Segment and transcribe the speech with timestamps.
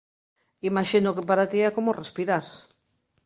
[0.69, 2.45] Imaxino que para ti é como respirar.